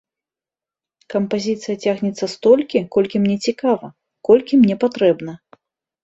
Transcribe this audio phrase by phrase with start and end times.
[1.13, 3.87] Кампазіцыя цягнецца столькі, колькі мне цікава,
[4.31, 5.37] колькі мне патрэбна.